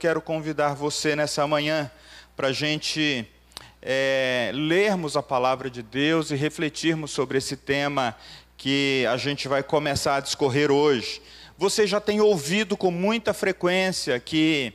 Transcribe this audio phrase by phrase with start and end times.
[0.00, 1.90] quero convidar você nessa manhã
[2.34, 3.28] para a gente
[3.82, 8.16] é, lermos a palavra de Deus e refletirmos sobre esse tema
[8.56, 11.20] que a gente vai começar a discorrer hoje.
[11.58, 14.72] Você já tem ouvido com muita frequência que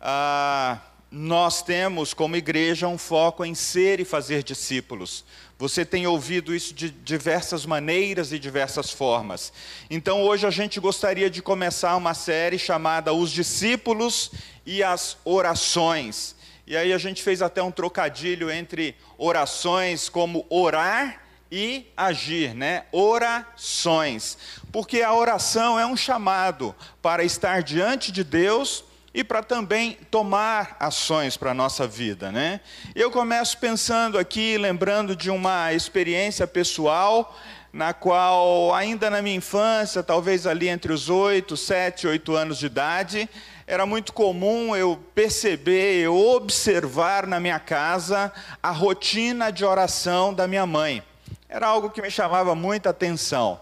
[0.00, 0.80] ah,
[1.10, 5.24] nós temos como igreja um foco em ser e fazer discípulos.
[5.58, 9.52] Você tem ouvido isso de diversas maneiras e diversas formas.
[9.88, 14.30] Então hoje a gente gostaria de começar uma série chamada Os Discípulos
[14.66, 16.36] e as Orações.
[16.66, 22.84] E aí a gente fez até um trocadilho entre orações como orar e agir, né?
[22.92, 24.36] Orações.
[24.70, 30.76] Porque a oração é um chamado para estar diante de Deus e para também tomar
[30.78, 32.60] ações para a nossa vida, né?
[32.94, 37.36] Eu começo pensando aqui, lembrando de uma experiência pessoal,
[37.72, 42.66] na qual, ainda na minha infância, talvez ali entre os oito, sete, oito anos de
[42.66, 43.28] idade,
[43.66, 48.32] era muito comum eu perceber, eu observar na minha casa
[48.62, 51.02] a rotina de oração da minha mãe.
[51.48, 53.60] Era algo que me chamava muita atenção.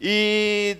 [0.00, 0.78] E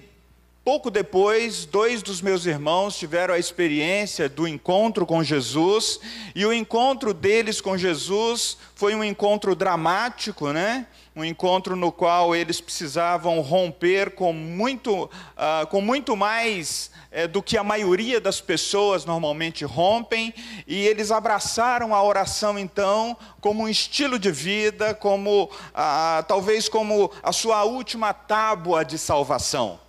[0.64, 6.00] Pouco depois, dois dos meus irmãos tiveram a experiência do encontro com Jesus,
[6.34, 10.86] e o encontro deles com Jesus foi um encontro dramático, né?
[11.14, 17.42] Um encontro no qual eles precisavam romper com muito, uh, com muito mais uh, do
[17.42, 20.32] que a maioria das pessoas normalmente rompem,
[20.66, 27.12] e eles abraçaram a oração então como um estilo de vida, como uh, talvez como
[27.22, 29.83] a sua última tábua de salvação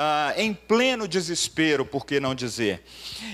[0.00, 2.84] ah, em pleno desespero, por que não dizer.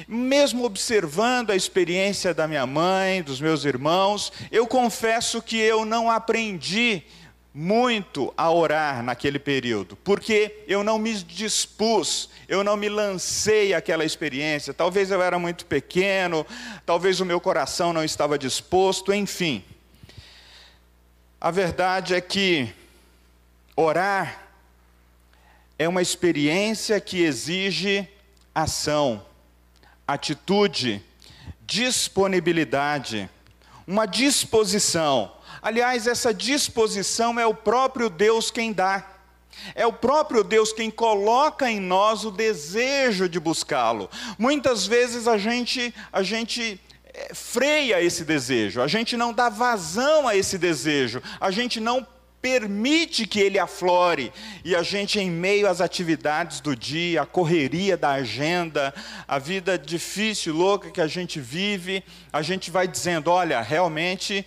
[0.08, 6.10] Mesmo observando a experiência da minha mãe, dos meus irmãos, eu confesso que eu não
[6.10, 7.02] aprendi
[7.52, 14.02] muito a orar naquele período, porque eu não me dispus, eu não me lancei àquela
[14.02, 14.72] experiência.
[14.72, 16.46] Talvez eu era muito pequeno,
[16.86, 19.62] talvez o meu coração não estava disposto, enfim.
[21.38, 22.72] A verdade é que
[23.76, 24.43] orar
[25.78, 28.08] é uma experiência que exige
[28.54, 29.24] ação,
[30.06, 31.02] atitude,
[31.66, 33.28] disponibilidade,
[33.86, 35.32] uma disposição.
[35.60, 39.10] Aliás, essa disposição é o próprio Deus quem dá.
[39.74, 44.10] É o próprio Deus quem coloca em nós o desejo de buscá-lo.
[44.38, 46.80] Muitas vezes a gente, a gente
[47.12, 52.06] eh, freia esse desejo, a gente não dá vazão a esse desejo, a gente não
[52.44, 54.30] permite que ele aflore.
[54.62, 58.92] E a gente, em meio às atividades do dia, a correria da agenda,
[59.26, 64.44] a vida difícil, louca que a gente vive, a gente vai dizendo: olha, realmente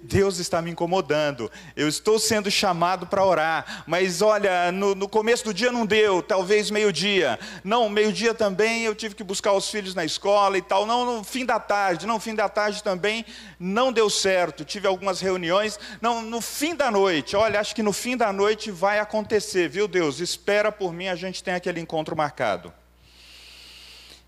[0.00, 5.44] Deus está me incomodando, eu estou sendo chamado para orar, mas olha, no, no, começo
[5.44, 9.94] do dia não deu, talvez meio-dia, não, meio-dia também eu tive que buscar os filhos
[9.94, 13.26] na escola e tal, não, no fim da tarde, não, fim da tarde também
[13.60, 17.92] não deu certo, tive algumas reuniões, não, no fim da noite, olha, acho que no
[17.92, 22.16] fim da noite vai acontecer, viu Deus, espera por mim, a gente tem aquele encontro
[22.16, 22.72] marcado.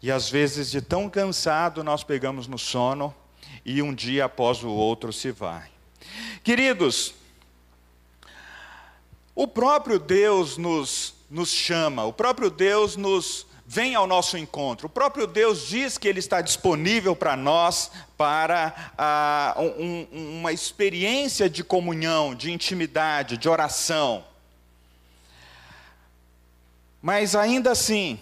[0.02, 3.14] E às vezes, de tão cansado, nós pegamos no sono,
[3.64, 5.68] e um dia após o outro se vai.
[6.42, 7.14] Queridos,
[9.34, 14.86] o próprio Deus nos, nos chama, o próprio Deus nos vem ao nosso encontro.
[14.86, 21.50] O próprio Deus diz que Ele está disponível para nós para ah, um, uma experiência
[21.50, 24.24] de comunhão, de intimidade, de oração.
[27.02, 28.20] Mas ainda assim,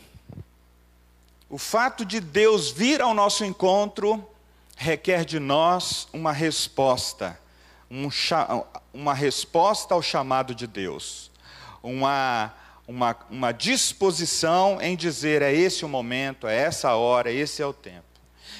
[1.49, 4.27] o fato de Deus vir ao nosso encontro
[4.77, 7.39] requer de nós uma resposta,
[7.91, 8.09] um,
[8.93, 11.31] uma resposta ao chamado de Deus,
[11.83, 12.53] uma,
[12.87, 17.73] uma, uma disposição em dizer: é esse o momento, é essa hora, esse é o
[17.73, 18.05] tempo.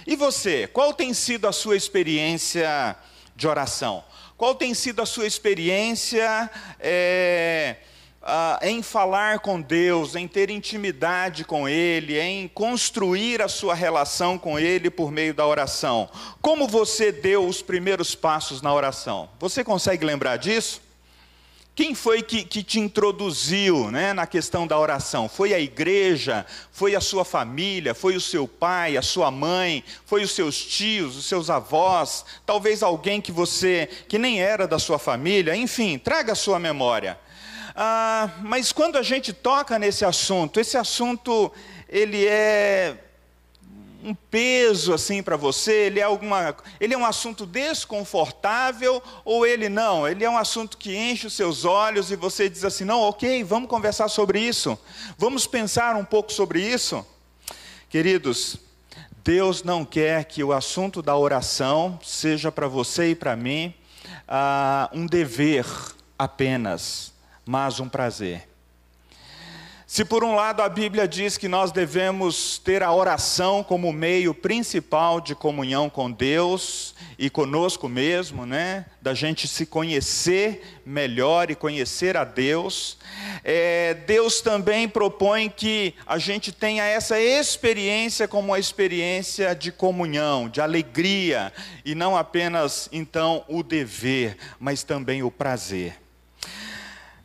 [0.07, 2.97] E você, qual tem sido a sua experiência
[3.35, 4.05] de oração?
[4.37, 6.51] Qual tem sido a sua experiência?
[6.81, 7.77] É,
[8.27, 14.39] ah, em falar com Deus, em ter intimidade com Ele, em construir a sua relação
[14.39, 16.09] com Ele por meio da oração.
[16.41, 19.29] Como você deu os primeiros passos na oração?
[19.39, 20.81] Você consegue lembrar disso?
[21.75, 25.29] Quem foi que, que te introduziu né, na questão da oração?
[25.29, 26.47] Foi a igreja?
[26.71, 27.93] Foi a sua família?
[27.95, 29.85] Foi o seu pai, a sua mãe?
[30.07, 32.25] Foi os seus tios, os seus avós?
[32.47, 35.57] Talvez alguém que você, que nem era da sua família?
[35.57, 37.19] Enfim, traga a sua memória.
[37.75, 41.51] Ah, mas quando a gente toca nesse assunto, esse assunto
[41.89, 42.97] ele é
[44.05, 45.73] um peso assim para você?
[45.87, 50.07] Ele é alguma, ele é um assunto desconfortável ou ele não?
[50.07, 53.43] Ele é um assunto que enche os seus olhos e você diz assim: "Não, OK,
[53.43, 54.79] vamos conversar sobre isso.
[55.17, 57.05] Vamos pensar um pouco sobre isso".
[57.89, 58.59] Queridos,
[59.25, 63.75] Deus não quer que o assunto da oração seja para você e para mim
[64.29, 65.65] ah, um dever
[66.19, 67.14] apenas,
[67.45, 68.49] mas um prazer.
[69.87, 74.35] Se por um lado a Bíblia diz que nós devemos ter a oração como meio
[74.35, 78.87] principal de comunhão com Deus e conosco mesmo, né?
[79.01, 82.97] Da gente se conhecer melhor e conhecer a Deus,
[83.45, 90.49] é, Deus também propõe que a gente tenha essa experiência como uma experiência de comunhão,
[90.49, 91.53] de alegria,
[91.85, 96.04] e não apenas então o dever, mas também o prazer.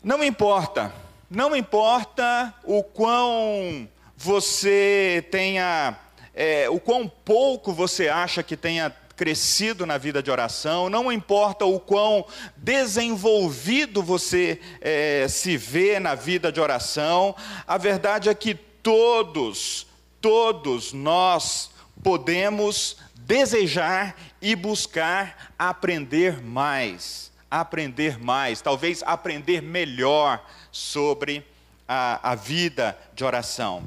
[0.04, 0.94] Não importa
[1.30, 3.88] não importa o quão
[4.18, 5.96] você tenha,
[6.34, 11.66] é, o quão pouco você acha que tenha crescido na vida de oração, não importa
[11.66, 12.26] o quão
[12.58, 17.36] desenvolvido você é, se vê na vida de oração,
[17.68, 19.86] a verdade é que todos,
[20.20, 21.70] todos nós
[22.02, 31.46] podemos desejar e buscar aprender mais, aprender mais, talvez aprender melhor sobre
[31.88, 33.84] a, a vida de oração.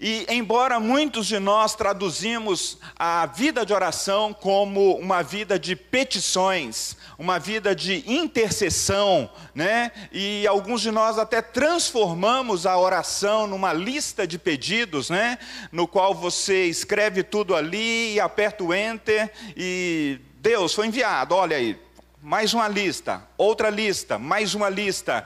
[0.00, 6.96] E embora muitos de nós traduzimos a vida de oração como uma vida de petições,
[7.18, 9.90] uma vida de intercessão, né?
[10.12, 15.38] E alguns de nós até transformamos a oração numa lista de pedidos, né?
[15.72, 21.56] No qual você escreve tudo ali e aperta o enter e Deus foi enviado, olha
[21.56, 21.76] aí,
[22.22, 25.24] mais uma lista, outra lista, mais uma lista.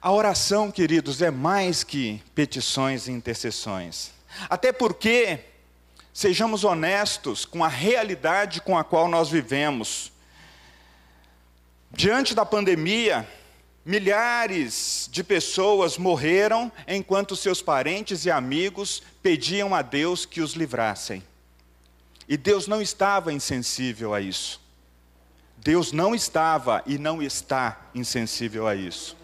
[0.00, 4.10] A oração, queridos, é mais que petições e intercessões.
[4.50, 5.40] Até porque,
[6.12, 10.12] sejamos honestos com a realidade com a qual nós vivemos.
[11.90, 13.26] Diante da pandemia,
[13.84, 21.22] milhares de pessoas morreram enquanto seus parentes e amigos pediam a Deus que os livrassem.
[22.28, 24.67] E Deus não estava insensível a isso.
[25.62, 29.16] Deus não estava e não está insensível a isso.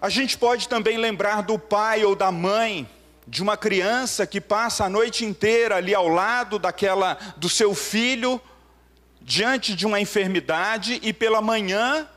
[0.00, 2.88] A gente pode também lembrar do pai ou da mãe
[3.26, 8.40] de uma criança que passa a noite inteira ali ao lado daquela do seu filho
[9.20, 12.08] diante de uma enfermidade e pela manhã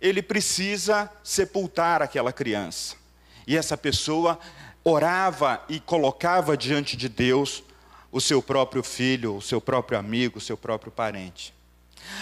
[0.00, 2.96] ele precisa sepultar aquela criança.
[3.46, 4.38] E essa pessoa
[4.84, 7.62] orava e colocava diante de Deus
[8.12, 11.57] o seu próprio filho, o seu próprio amigo, o seu próprio parente.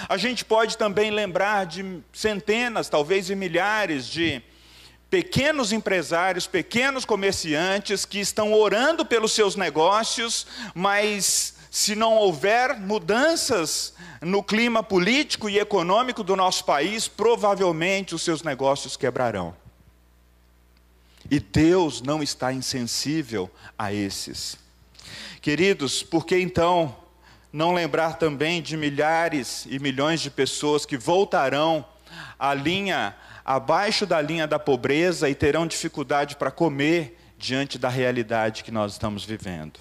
[0.08, 4.42] A gente pode também lembrar de centenas, talvez e milhares de
[5.08, 13.94] pequenos empresários, pequenos comerciantes que estão orando pelos seus negócios, mas se não houver mudanças
[14.20, 19.54] no clima político e econômico do nosso país, provavelmente os seus negócios quebrarão.
[21.30, 24.56] E Deus não está insensível a esses.
[25.40, 26.96] Queridos, por que então
[27.56, 31.82] não lembrar também de milhares e milhões de pessoas que voltarão
[32.38, 38.62] à linha abaixo da linha da pobreza e terão dificuldade para comer diante da realidade
[38.62, 39.80] que nós estamos vivendo.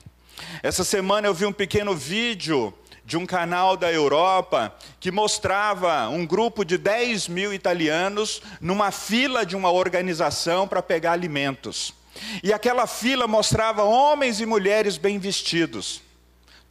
[0.63, 2.73] Essa semana eu vi um pequeno vídeo
[3.03, 9.45] de um canal da Europa que mostrava um grupo de 10 mil italianos numa fila
[9.45, 11.93] de uma organização para pegar alimentos.
[12.41, 16.04] E aquela fila mostrava homens e mulheres bem vestidos.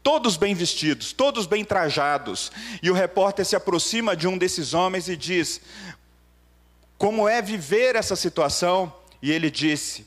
[0.05, 2.53] Todos bem vestidos, todos bem trajados.
[2.81, 5.61] E o repórter se aproxima de um desses homens e diz:
[6.99, 10.07] como é viver essa situação, e ele disse,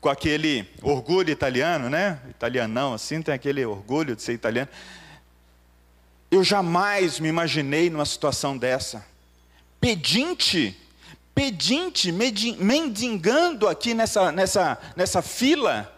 [0.00, 2.20] com aquele orgulho italiano, né?
[2.28, 4.68] Italianão, assim, tem aquele orgulho de ser italiano.
[6.30, 9.06] Eu jamais me imaginei numa situação dessa.
[9.80, 10.76] Pedinte,
[11.34, 15.93] pedinte, mendigando aqui nessa, nessa, nessa fila.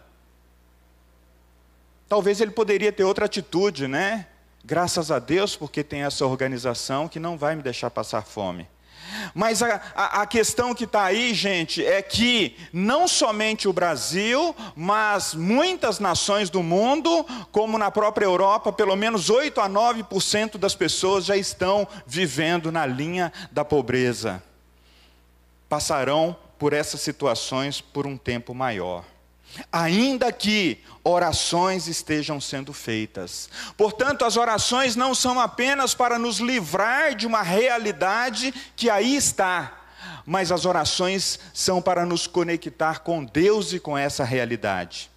[2.09, 4.27] Talvez ele poderia ter outra atitude, né?
[4.63, 8.67] Graças a Deus, porque tem essa organização que não vai me deixar passar fome.
[9.33, 14.55] Mas a, a, a questão que está aí, gente, é que não somente o Brasil,
[14.75, 20.75] mas muitas nações do mundo, como na própria Europa, pelo menos 8 a 9% das
[20.75, 24.43] pessoas já estão vivendo na linha da pobreza.
[25.69, 29.03] Passarão por essas situações por um tempo maior
[29.71, 33.49] ainda que orações estejam sendo feitas.
[33.75, 39.85] Portanto, as orações não são apenas para nos livrar de uma realidade que aí está,
[40.25, 45.09] mas as orações são para nos conectar com Deus e com essa realidade.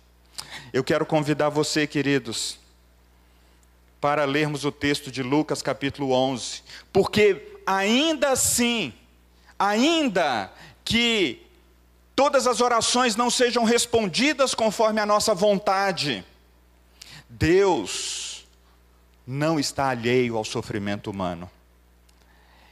[0.72, 2.58] Eu quero convidar você, queridos,
[4.00, 8.94] para lermos o texto de Lucas capítulo 11, porque ainda assim,
[9.58, 10.50] ainda
[10.84, 11.46] que
[12.20, 16.22] todas as orações não sejam respondidas conforme a nossa vontade.
[17.30, 18.46] Deus
[19.26, 21.50] não está alheio ao sofrimento humano.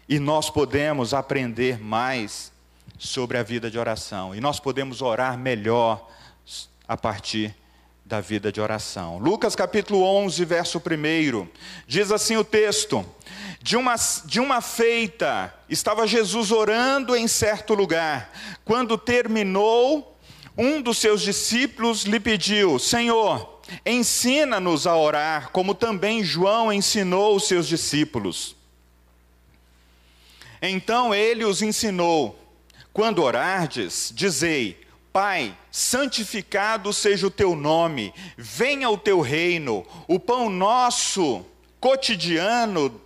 [0.06, 2.52] E nós podemos aprender mais
[2.98, 4.34] sobre a vida de oração.
[4.34, 6.06] E nós podemos orar melhor
[6.86, 7.56] a partir
[8.08, 9.18] da vida de oração.
[9.18, 11.46] Lucas capítulo 11, verso 1.
[11.86, 13.04] Diz assim o texto:
[13.60, 18.32] de uma, de uma feita, estava Jesus orando em certo lugar.
[18.64, 20.16] Quando terminou,
[20.56, 27.46] um dos seus discípulos lhe pediu: Senhor, ensina-nos a orar, como também João ensinou os
[27.46, 28.56] seus discípulos.
[30.62, 32.42] Então ele os ensinou:
[32.90, 40.50] Quando orardes, dizei: Pai, santificado seja o teu nome, venha o teu reino, o pão
[40.50, 41.44] nosso
[41.80, 43.00] cotidiano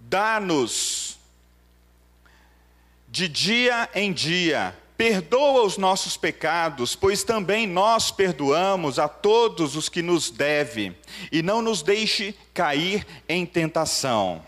[0.00, 1.18] dá-nos
[3.08, 4.76] de dia em dia.
[4.96, 10.96] Perdoa os nossos pecados, pois também nós perdoamos a todos os que nos devem,
[11.32, 14.42] e não nos deixe cair em tentação.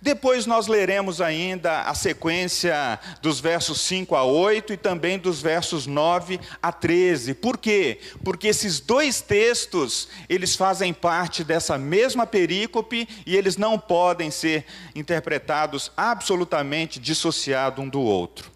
[0.00, 5.86] Depois nós leremos ainda a sequência dos versos 5 a 8 e também dos versos
[5.86, 7.34] 9 a 13.
[7.34, 8.00] Por quê?
[8.22, 14.64] Porque esses dois textos, eles fazem parte dessa mesma perícope e eles não podem ser
[14.94, 18.50] interpretados absolutamente dissociados um do outro.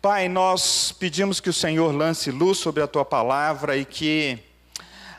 [0.00, 4.38] Pai, nós pedimos que o Senhor lance luz sobre a tua palavra e que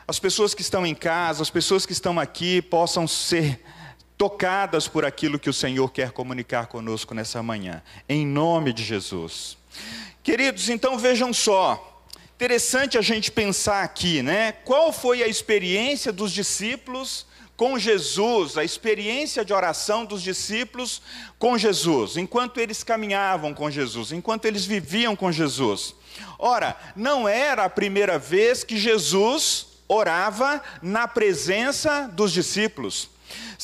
[0.06, 3.64] as pessoas que estão em casa, as pessoas que estão aqui possam ser
[4.16, 9.56] tocadas por aquilo que o Senhor quer comunicar conosco nessa manhã, em nome de Jesus.
[10.22, 12.02] Queridos, então vejam só,
[12.34, 14.52] interessante a gente pensar aqui, né?
[14.52, 21.00] Qual foi a experiência dos discípulos com Jesus, a experiência de oração dos discípulos
[21.38, 25.94] com Jesus, enquanto eles caminhavam com Jesus, enquanto eles viviam com Jesus.
[26.38, 33.13] Ora, não era a primeira vez que Jesus orava na presença dos discípulos.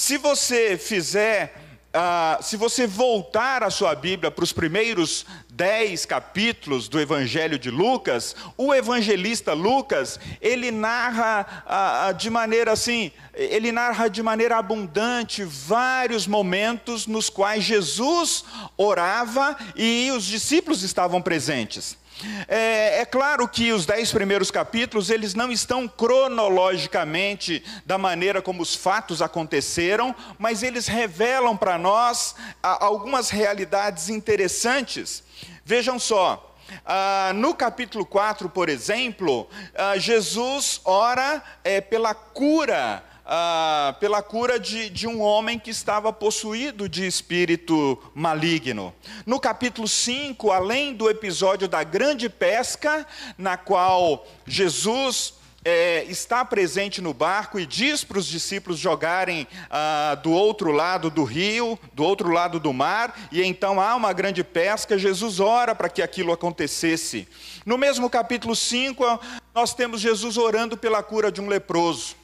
[0.00, 1.54] Se você fizer,
[1.94, 7.70] uh, se você voltar a sua Bíblia para os primeiros dez capítulos do Evangelho de
[7.70, 15.44] Lucas, o evangelista Lucas, ele narra uh, de maneira assim, ele narra de maneira abundante
[15.44, 18.42] vários momentos nos quais Jesus
[18.78, 21.98] orava e os discípulos estavam presentes.
[22.48, 28.62] É, é, claro que os dez primeiros capítulos, eles não estão cronologicamente da maneira como
[28.62, 35.22] os fatos aconteceram, mas eles revelam para nós algumas realidades interessantes.
[35.64, 43.94] Vejam só, ah, no capítulo 4, por exemplo, ah, Jesus ora é, pela cura ah,
[44.00, 48.92] pela cura de, de um homem que estava possuído de espírito maligno.
[49.24, 53.06] No capítulo 5, além do episódio da grande pesca,
[53.38, 55.34] na qual Jesus
[55.64, 61.08] é, está presente no barco e diz para os discípulos jogarem ah, do outro lado
[61.08, 64.98] do rio, do outro lado do mar, e então há uma grande pesca.
[64.98, 67.28] Jesus ora para que aquilo acontecesse.
[67.64, 69.20] No mesmo capítulo 5,
[69.54, 72.18] nós temos Jesus orando pela cura de um leproso.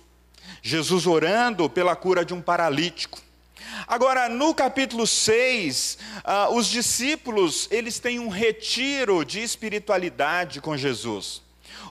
[0.66, 3.20] Jesus orando pela cura de um paralítico.
[3.86, 11.40] Agora, no capítulo 6, ah, os discípulos, eles têm um retiro de espiritualidade com Jesus.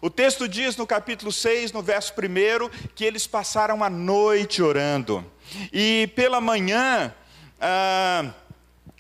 [0.02, 5.26] O texto diz no capítulo 6, no verso 1, que eles passaram a noite orando.
[5.72, 7.16] E pela manhã,
[7.62, 8.30] ah,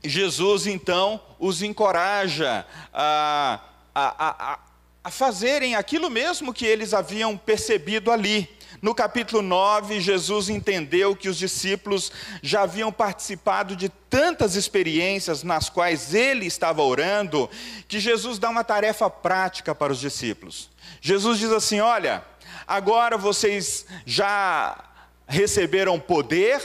[0.02, 3.60] Jesus então os encoraja a,
[3.94, 4.60] a, a,
[5.04, 8.55] a fazerem aquilo mesmo que eles haviam percebido ali.
[8.86, 12.12] No capítulo 9, Jesus entendeu que os discípulos
[12.44, 17.50] já haviam participado de tantas experiências nas quais ele estava orando,
[17.88, 20.70] que Jesus dá uma tarefa prática para os discípulos.
[21.02, 22.24] Jesus diz assim: Olha,
[22.68, 24.78] agora vocês já
[25.26, 26.62] receberam poder,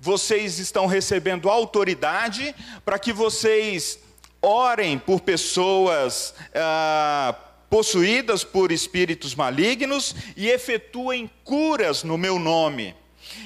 [0.00, 2.52] vocês estão recebendo autoridade
[2.84, 4.00] para que vocês
[4.42, 6.34] orem por pessoas.
[6.52, 7.36] Ah,
[7.72, 12.94] possuídas por espíritos malignos e efetuem curas no meu nome.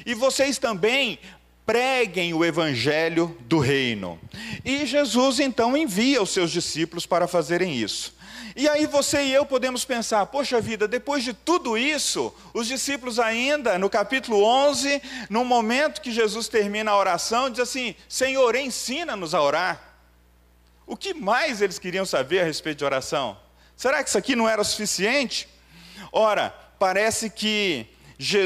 [0.05, 1.21] E vocês também
[1.65, 4.19] preguem o evangelho do reino.
[4.65, 8.17] E Jesus então envia os seus discípulos para fazerem isso.
[8.57, 13.21] E aí você e eu podemos pensar, poxa vida, depois de tudo isso, os discípulos
[13.21, 19.37] ainda, no capítulo 11, no momento que Jesus termina a oração, diz assim: Senhor, ensina-nos
[19.37, 20.01] a orar.
[20.85, 23.46] O que mais eles queriam saber a respeito de oração?
[23.77, 25.47] Será que isso aqui não era suficiente?
[26.11, 27.87] Ora, parece que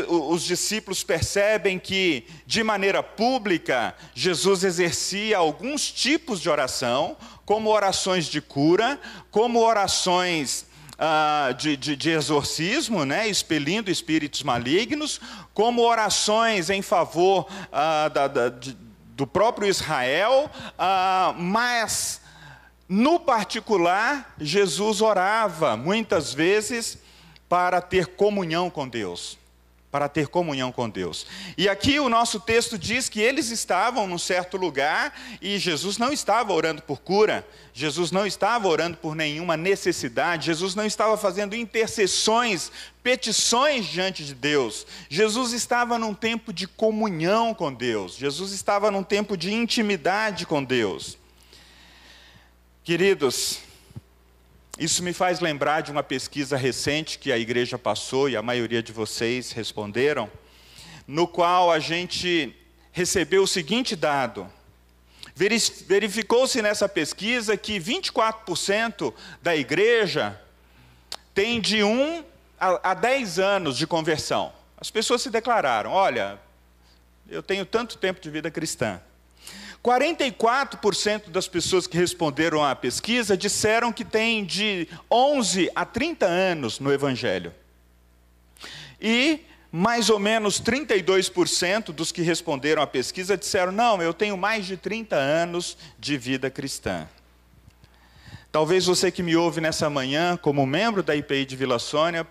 [0.08, 8.26] os discípulos percebem que, de maneira pública, Jesus exercia alguns tipos de oração, como orações
[8.26, 10.66] de cura, como orações
[10.98, 15.20] ah, de, de, de, exorcismo, né, expelindo espíritos malignos,
[15.54, 18.76] como orações em favor ah, da, da, de,
[19.14, 22.20] do próprio Israel, ah, mas,
[22.92, 26.98] no particular, Jesus orava muitas vezes
[27.48, 29.38] para ter comunhão com Deus
[29.90, 31.26] para ter comunhão com Deus.
[31.58, 36.12] E aqui o nosso texto diz que eles estavam num certo lugar e Jesus não
[36.12, 41.56] estava orando por cura, Jesus não estava orando por nenhuma necessidade, Jesus não estava fazendo
[41.56, 42.70] intercessões,
[43.02, 44.86] petições diante de Deus.
[45.08, 50.62] Jesus estava num tempo de comunhão com Deus, Jesus estava num tempo de intimidade com
[50.62, 51.19] Deus.
[52.90, 53.60] Queridos,
[54.76, 58.82] isso me faz lembrar de uma pesquisa recente que a igreja passou e a maioria
[58.82, 60.28] de vocês responderam,
[61.06, 62.52] no qual a gente
[62.90, 64.52] recebeu o seguinte dado.
[65.36, 70.36] Verificou-se nessa pesquisa que 24% da igreja
[71.32, 72.24] tem de 1
[72.58, 74.52] a 10 anos de conversão.
[74.76, 76.40] As pessoas se declararam: olha,
[77.28, 79.00] eu tenho tanto tempo de vida cristã.
[79.82, 86.78] 44% das pessoas que responderam à pesquisa disseram que têm de 11 a 30 anos
[86.78, 87.54] no Evangelho.
[89.00, 89.40] E
[89.72, 94.76] mais ou menos 32% dos que responderam à pesquisa disseram: não, eu tenho mais de
[94.76, 97.08] 30 anos de vida cristã.
[98.52, 102.26] Talvez você que me ouve nessa manhã, como membro da IPI de Vila Sônia,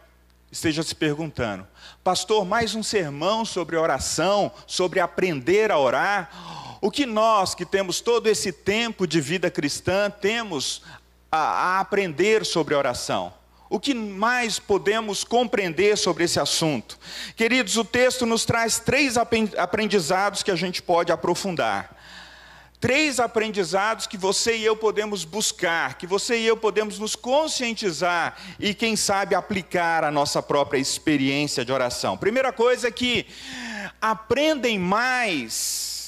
[0.52, 1.66] esteja se perguntando:
[2.04, 6.30] Pastor, mais um sermão sobre oração, sobre aprender a orar?
[6.82, 10.82] O que nós, que temos todo esse tempo de vida cristã, temos
[11.32, 13.34] a, a aprender sobre oração?
[13.70, 16.98] O que mais podemos compreender sobre esse assunto?
[17.36, 21.96] Queridos, o texto nos traz três aprendizados que a gente pode aprofundar.
[22.80, 28.38] Três aprendizados que você e eu podemos buscar, que você e eu podemos nos conscientizar
[28.58, 32.18] e, quem sabe, aplicar a nossa própria experiência de oração.
[32.18, 33.28] Primeira coisa é que
[34.02, 35.99] aprendem mais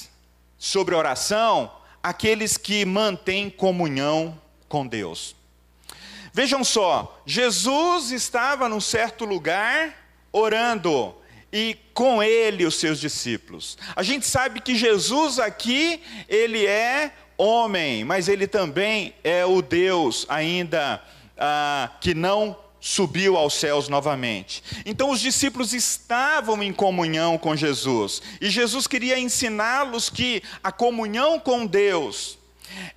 [0.62, 5.34] sobre oração aqueles que mantêm comunhão com Deus.
[6.32, 9.92] Vejam só, Jesus estava num certo lugar
[10.30, 11.16] orando
[11.52, 13.76] e com ele os seus discípulos.
[13.96, 20.24] A gente sabe que Jesus aqui, ele é homem, mas ele também é o Deus
[20.28, 21.02] ainda
[21.36, 24.60] ah, que não subiu aos céus novamente.
[24.84, 31.38] Então os discípulos estavam em comunhão com Jesus, e Jesus queria ensiná-los que a comunhão
[31.38, 32.36] com Deus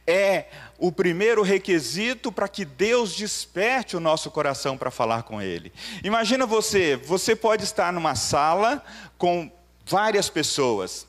[0.08, 0.46] é
[0.80, 5.72] o primeiro requisito para que Deus desperte o nosso coração para falar com Ele.
[6.04, 8.84] Imagina você, você pode estar numa sala
[9.20, 9.52] com
[9.86, 11.06] várias pessoas,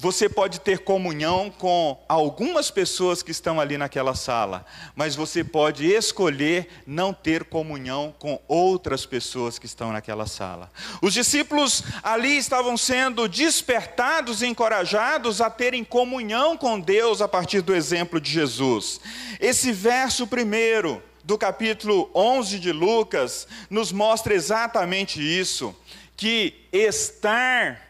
[0.00, 5.84] você pode ter comunhão com algumas pessoas que estão ali naquela sala, mas você pode
[5.86, 10.70] escolher não ter comunhão com outras pessoas que estão naquela sala.
[11.02, 17.60] Os discípulos ali estavam sendo despertados e encorajados a terem comunhão com Deus a partir
[17.60, 19.00] do exemplo de Jesus.
[19.40, 25.74] Esse verso primeiro do capítulo 11 de Lucas nos mostra exatamente isso,
[26.16, 27.82] que estar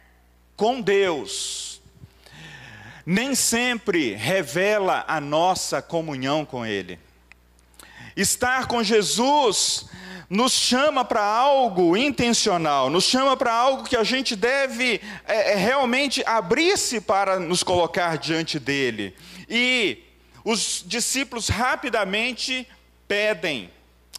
[0.57, 1.78] com Deus
[3.11, 6.99] nem sempre revela a nossa comunhão com Ele.
[8.15, 9.87] Estar com Jesus
[10.29, 15.55] nos chama para algo intencional, nos chama para algo que a gente deve é, é,
[15.55, 19.17] realmente abrir-se para nos colocar diante dele.
[19.49, 20.03] E
[20.45, 22.69] os discípulos rapidamente
[23.09, 23.71] pedem: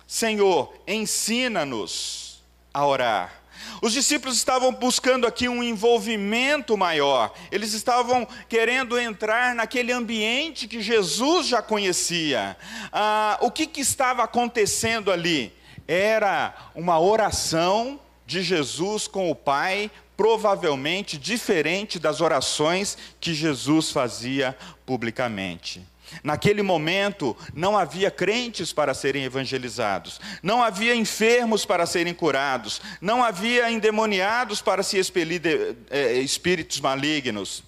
[0.08, 3.39] Senhor, ensina-nos a orar.
[3.82, 10.82] Os discípulos estavam buscando aqui um envolvimento maior, eles estavam querendo entrar naquele ambiente que
[10.82, 12.58] Jesus já conhecia.
[12.92, 15.54] Ah, o que, que estava acontecendo ali?
[15.88, 24.56] Era uma oração de Jesus com o Pai, provavelmente diferente das orações que Jesus fazia
[24.86, 25.82] publicamente.
[26.24, 33.24] Naquele momento, não havia crentes para serem evangelizados, não havia enfermos para serem curados, não
[33.24, 37.64] havia endemoniados para se expelir de, é, espíritos malignos.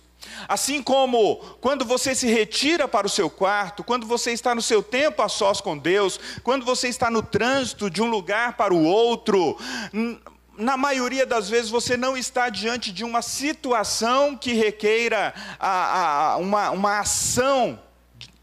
[0.48, 4.82] Assim como quando você se retira para o seu quarto, quando você está no seu
[4.82, 8.84] tempo a sós com Deus, quando você está no trânsito de um lugar para o
[8.84, 9.58] outro,
[10.58, 16.38] na maioria das vezes você não está diante de uma situação que requeira a, a,
[16.38, 17.80] uma, uma ação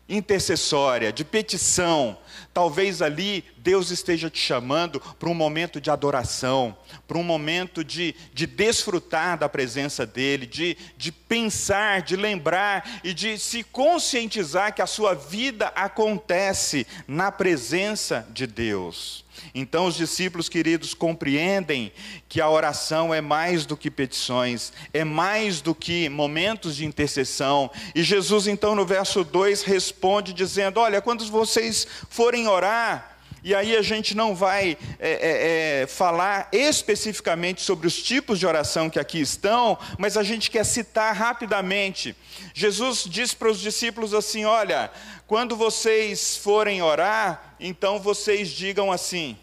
[0.09, 2.19] intercessória, de petição.
[2.55, 8.15] Talvez ali Deus esteja te chamando para um momento de adoração, para um momento de,
[8.33, 14.83] de desfrutar da presença dEle, de, de pensar, de lembrar e de se conscientizar que
[14.83, 19.28] a sua vida acontece na presença de Deus.
[19.55, 21.93] Então, os discípulos queridos compreendem
[22.29, 27.71] que a oração é mais do que petições, é mais do que momentos de intercessão.
[27.95, 33.77] E Jesus, então, no verso 2, responde dizendo: Olha, quando vocês forem orar, e aí
[33.77, 39.21] a gente não vai é, é, falar especificamente sobre os tipos de oração que aqui
[39.21, 42.17] estão, mas a gente quer citar rapidamente.
[42.53, 44.91] Jesus diz para os discípulos assim: Olha,
[45.29, 49.39] quando vocês forem orar, então vocês digam assim: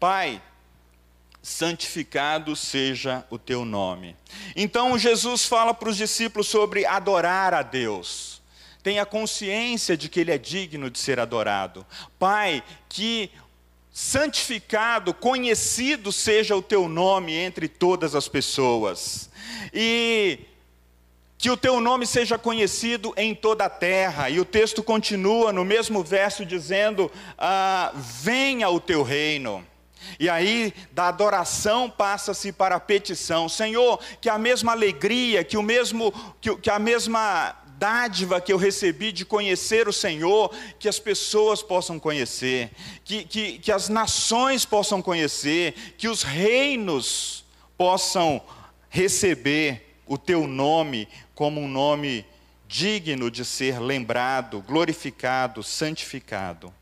[0.00, 0.40] Pai,
[1.42, 4.16] santificado seja o teu nome.
[4.56, 8.36] Então Jesus fala para os discípulos sobre adorar a Deus
[8.86, 11.84] tenha consciência de que Ele é digno de ser adorado.
[12.20, 13.32] Pai, que
[13.92, 19.28] santificado, conhecido seja o teu nome entre todas as pessoas.
[19.74, 20.38] E
[21.38, 24.30] que o teu nome seja conhecido em toda a terra.
[24.30, 29.64] E o texto continua no mesmo verso dizendo: ah, Venha o teu reino.
[30.20, 33.48] E aí, da adoração passa-se para a petição.
[33.48, 38.56] Senhor, que a mesma alegria, que o mesmo, que, que a mesma dádiva que eu
[38.56, 42.70] recebi de conhecer o Senhor, que as pessoas possam conhecer,
[43.04, 47.44] que, que, que as nações possam conhecer, que os reinos
[47.76, 48.40] possam
[48.88, 52.24] receber o teu nome como um nome
[52.68, 56.72] digno de ser lembrado, glorificado, santificado.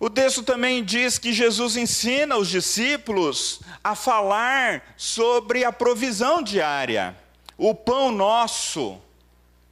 [0.00, 7.16] O texto também diz que Jesus ensina os discípulos a falar sobre a provisão diária,
[7.56, 9.00] o pão nosso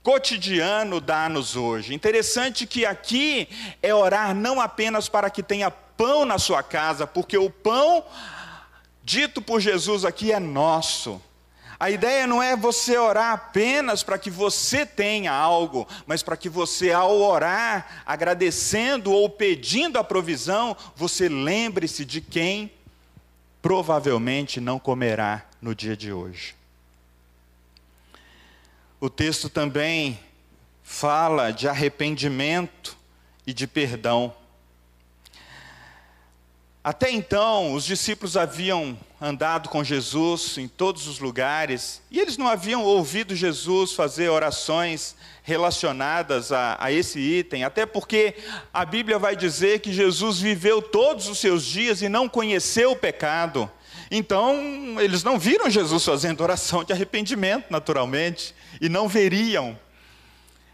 [0.03, 1.95] cotidiano dá-nos hoje.
[1.95, 3.49] Interessante que aqui
[3.81, 8.05] é orar não apenas para que tenha pão na sua casa, porque o pão
[9.03, 11.23] dito por Jesus aqui é nosso.
[11.79, 16.49] A ideia não é você orar apenas para que você tenha algo, mas para que
[16.49, 22.73] você, ao orar, agradecendo ou pedindo a provisão, você lembre-se de quem
[23.61, 26.55] provavelmente não comerá no dia de hoje.
[28.99, 30.19] O texto também
[30.83, 32.97] fala de arrependimento
[33.47, 34.35] e de perdão.
[36.87, 42.47] Até então, os discípulos haviam andado com Jesus em todos os lugares e eles não
[42.47, 48.37] haviam ouvido Jesus fazer orações relacionadas a, a, esse item, até porque
[48.73, 52.97] a Bíblia vai dizer que Jesus viveu todos os seus dias e não conheceu o
[52.97, 53.69] pecado.
[54.09, 54.55] Então,
[55.01, 59.77] eles não viram Jesus fazendo oração de arrependimento, naturalmente, e não veriam.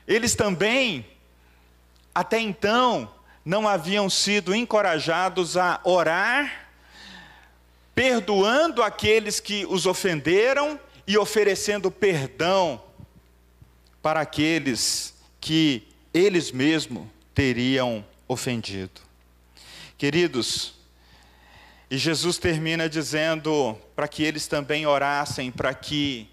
[0.07, 1.07] Eles também,
[2.15, 3.11] até então,
[3.45, 6.69] não haviam sido encorajados a orar,
[7.95, 12.83] perdoando aqueles que os ofenderam e oferecendo perdão
[14.01, 19.01] para aqueles que eles mesmos teriam ofendido.
[19.99, 20.75] Queridos,
[21.91, 26.29] e Jesus termina dizendo para que eles também orassem, para que,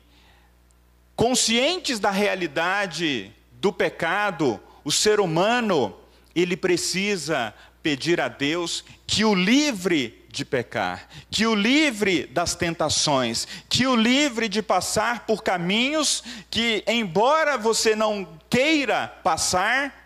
[1.15, 5.93] conscientes da realidade do pecado, o ser humano,
[6.41, 13.47] ele precisa pedir a Deus que o livre de pecar, que o livre das tentações,
[13.67, 19.99] que o livre de passar por caminhos que, embora você não queira passar,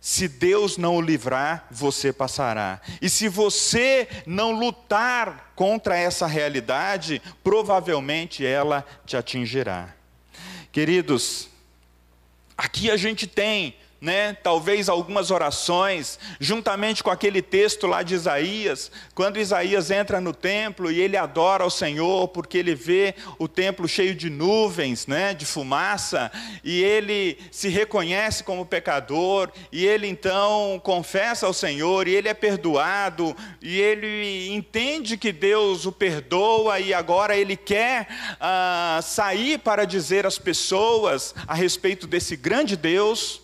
[0.00, 2.80] se Deus não o livrar, você passará.
[3.00, 9.94] E se você não lutar contra essa realidade, provavelmente ela te atingirá.
[10.72, 11.48] Queridos,
[12.58, 18.90] aqui a gente tem né, talvez algumas orações, juntamente com aquele texto lá de Isaías,
[19.14, 23.86] quando Isaías entra no templo e ele adora ao Senhor, porque ele vê o templo
[23.86, 26.32] cheio de nuvens, né, de fumaça,
[26.64, 32.34] e ele se reconhece como pecador, e ele então confessa ao Senhor, e ele é
[32.34, 38.08] perdoado, e ele entende que Deus o perdoa, e agora ele quer
[38.40, 43.41] ah, sair para dizer às pessoas a respeito desse grande Deus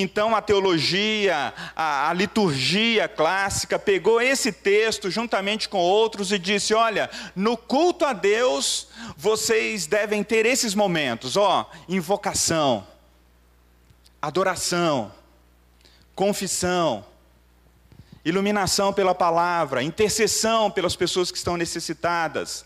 [0.00, 6.74] então a teologia, a, a, liturgia clássica pegou esse texto juntamente com outros e disse:
[6.74, 12.86] olha, no culto a Deus vocês devem ter esses momentos, ó, invocação,
[14.20, 15.12] adoração,
[16.14, 17.04] confissão,
[18.24, 22.64] iluminação pela palavra, intercessão pelas pessoas que estão necessitadas.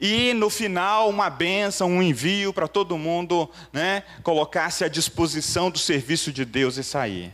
[0.00, 5.78] E no final uma benção, um envio para todo mundo né, colocar-se à disposição do
[5.78, 7.32] serviço de Deus e sair.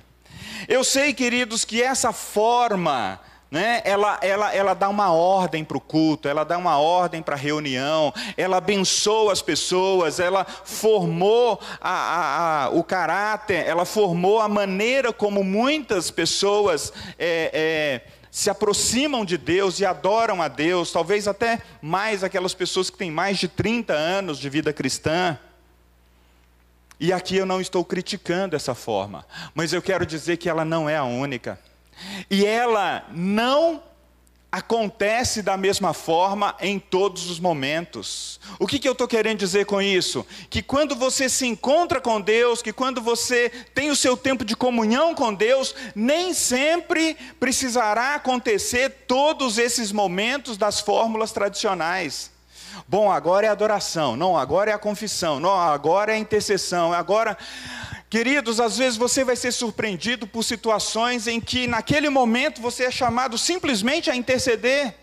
[0.69, 3.21] Eu sei, queridos, que essa forma
[3.53, 7.35] né, ela, ela, ela dá uma ordem para o culto, ela dá uma ordem para
[7.35, 14.41] a reunião, ela abençoa as pessoas, ela formou a, a, a, o caráter, ela formou
[14.41, 20.91] a maneira como muitas pessoas é, é, se aproximam de Deus e adoram a Deus,
[20.91, 25.39] talvez até mais aquelas pessoas que têm mais de 30 anos de vida cristã.
[26.99, 30.89] E aqui eu não estou criticando essa forma, mas eu quero dizer que ela não
[30.89, 31.61] é a única.
[32.31, 33.83] E ela não
[34.53, 38.39] acontece da mesma forma em todos os momentos.
[38.59, 40.27] O que, que eu estou querendo dizer com isso?
[40.51, 44.55] Que quando você se encontra com Deus, que quando você tem o seu tempo de
[44.55, 52.31] comunhão com Deus, nem sempre precisará acontecer todos esses momentos das fórmulas tradicionais.
[52.87, 57.39] Bom, agora é adoração, não, agora é a confissão, não, agora é a intercessão, agora
[58.13, 62.91] Queridos, às vezes você vai ser surpreendido por situações em que, naquele momento, você é
[62.91, 64.95] chamado simplesmente a interceder.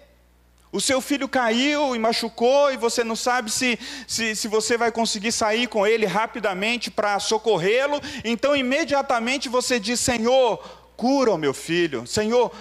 [0.72, 4.92] O seu filho caiu e machucou, e você não sabe se, se, se você vai
[4.92, 8.00] conseguir sair com ele rapidamente para socorrê-lo.
[8.24, 10.60] Então, imediatamente você diz: Senhor,
[10.96, 12.06] cura o meu filho.
[12.06, 12.52] Senhor,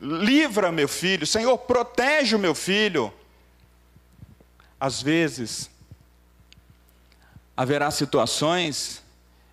[0.00, 1.26] livra meu filho.
[1.26, 3.12] Senhor, protege o meu filho.
[4.80, 5.68] Às vezes,
[7.54, 9.06] haverá situações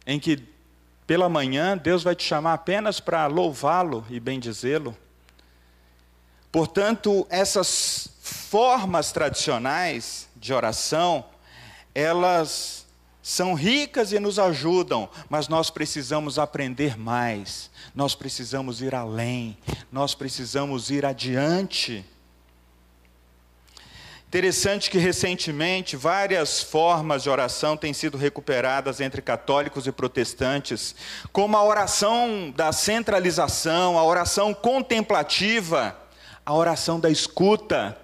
[0.05, 0.43] em que
[1.07, 4.95] pela manhã Deus vai te chamar apenas para louvá-lo e bendizê-lo.
[6.51, 11.25] Portanto, essas formas tradicionais de oração,
[11.93, 12.85] elas
[13.21, 19.57] são ricas e nos ajudam, mas nós precisamos aprender mais, nós precisamos ir além,
[19.91, 22.05] nós precisamos ir adiante.
[24.35, 30.93] Interessante que recentemente várias formas de oração têm sido recuperadas entre católicos e protestantes,
[31.31, 35.97] como a oração da centralização, a oração contemplativa,
[36.45, 37.97] a oração da escuta,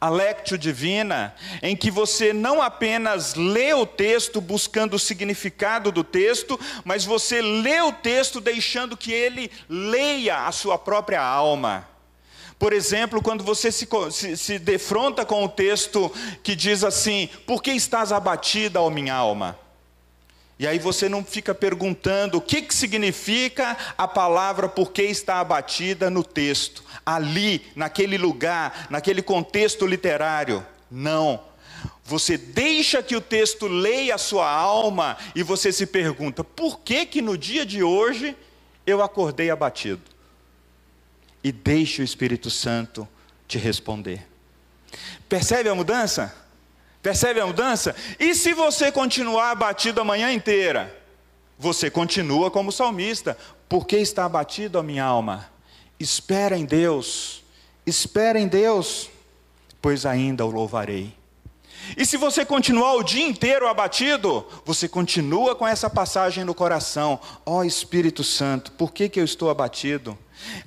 [0.00, 6.02] a lectio divina, em que você não apenas lê o texto buscando o significado do
[6.02, 11.88] texto, mas você lê o texto deixando que ele leia a sua própria alma.
[12.60, 17.62] Por exemplo, quando você se, se, se, defronta com o texto que diz assim: Por
[17.62, 19.58] que estás abatida, ó minha alma?
[20.58, 25.40] E aí você não fica perguntando o que, que significa a palavra por que está
[25.40, 30.62] abatida no texto, ali, naquele lugar, naquele contexto literário.
[30.90, 31.40] Não.
[32.04, 37.06] Você deixa que o texto leia a sua alma e você se pergunta: por que
[37.06, 38.36] que no dia de hoje
[38.86, 40.02] eu acordei abatido?
[41.42, 43.08] E deixe o Espírito Santo
[43.46, 44.26] te responder.
[45.28, 46.34] Percebe a mudança?
[47.02, 47.94] Percebe a mudança?
[48.18, 50.94] E se você continuar abatido a manhã inteira?
[51.58, 53.36] Você continua como salmista.
[53.68, 55.48] Por que está abatido a minha alma?
[55.98, 57.42] Espera em Deus,
[57.86, 59.10] espera em Deus,
[59.80, 61.14] pois ainda o louvarei.
[61.96, 67.20] E se você continuar o dia inteiro abatido, você continua com essa passagem no coração:
[67.44, 70.16] Ó oh, Espírito Santo, por que, que eu estou abatido?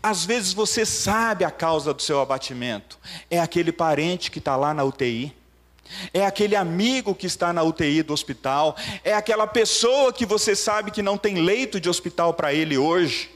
[0.02, 2.98] Às vezes você sabe a causa do seu abatimento.
[3.30, 5.36] É aquele parente que está lá na UTI.
[6.14, 8.76] É aquele amigo que está na UTI do hospital.
[9.04, 13.30] É aquela pessoa que você sabe que não tem leito de hospital para ele hoje.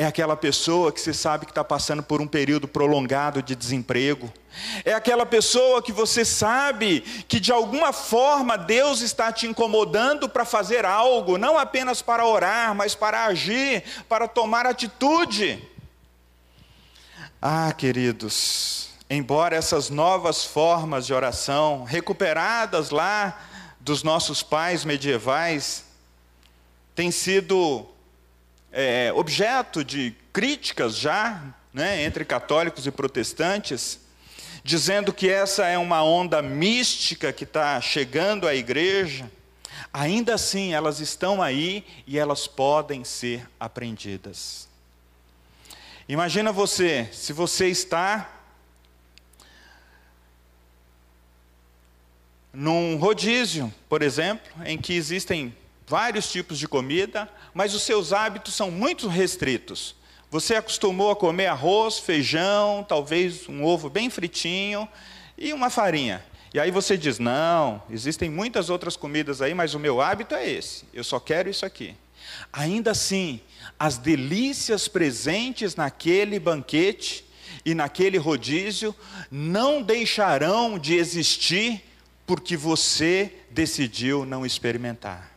[0.00, 4.32] É aquela pessoa que você sabe que está passando por um período prolongado de desemprego.
[4.82, 10.46] É aquela pessoa que você sabe que de alguma forma Deus está te incomodando para
[10.46, 15.62] fazer algo, não apenas para orar, mas para agir, para tomar atitude.
[17.42, 23.38] Ah, queridos, embora essas novas formas de oração, recuperadas lá
[23.78, 25.84] dos nossos pais medievais,
[26.94, 27.86] tenham sido
[28.72, 34.00] é, objeto de críticas já, né, entre católicos e protestantes,
[34.62, 39.30] dizendo que essa é uma onda mística que está chegando à igreja,
[39.92, 44.68] ainda assim elas estão aí e elas podem ser aprendidas.
[46.08, 48.40] Imagina você, se você está
[52.52, 55.54] num rodízio, por exemplo, em que existem
[55.90, 59.96] vários tipos de comida, mas os seus hábitos são muito restritos.
[60.30, 64.88] Você acostumou a comer arroz, feijão, talvez um ovo bem fritinho
[65.36, 66.24] e uma farinha.
[66.54, 70.48] E aí você diz: não, existem muitas outras comidas aí, mas o meu hábito é
[70.48, 71.96] esse, eu só quero isso aqui.
[72.52, 73.40] Ainda assim,
[73.76, 77.24] as delícias presentes naquele banquete
[77.64, 78.94] e naquele rodízio
[79.28, 81.82] não deixarão de existir
[82.24, 85.29] porque você decidiu não experimentar.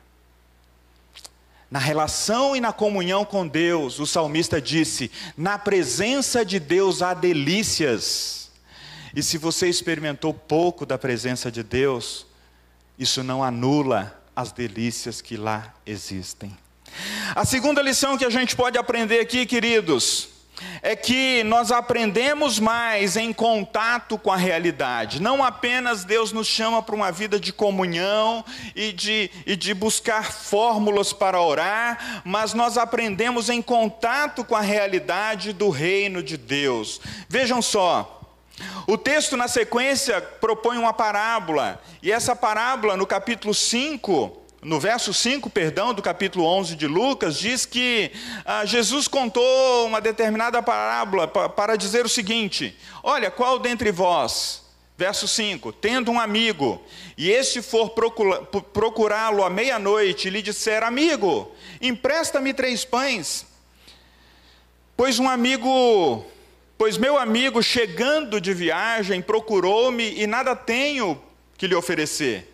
[1.74, 7.16] Na relação e na comunhão com Deus, o salmista disse: na presença de Deus há
[7.16, 8.52] delícias.
[9.16, 12.28] E se você experimentou pouco da presença de Deus,
[13.00, 16.56] isso não anula as delícias que lá existem.
[17.34, 20.30] A segunda lição que a gente pode aprender aqui, queridos,
[20.82, 25.22] é que nós aprendemos mais em contato com a realidade.
[25.22, 28.44] Não apenas Deus nos chama para uma vida de comunhão
[28.76, 34.62] e de, e de buscar fórmulas para orar, mas nós aprendemos em contato com a
[34.62, 37.00] realidade do reino de Deus.
[37.30, 38.22] Vejam só.
[38.86, 45.14] O texto na sequência propõe uma parábola, e essa parábola, no capítulo 5, no verso
[45.14, 48.12] 5, perdão, do capítulo 11 de Lucas, diz que
[48.46, 54.64] ah, Jesus contou uma determinada parábola para dizer o seguinte: Olha, qual dentre vós,
[54.98, 56.82] verso 5, tendo um amigo,
[57.18, 57.92] e este for
[58.74, 63.46] procurá-lo à meia-noite e lhe disser: Amigo, empresta-me três pães,
[64.96, 66.26] pois um amigo,
[66.78, 71.22] pois meu amigo, chegando de viagem, procurou-me e nada tenho
[71.58, 72.53] que lhe oferecer.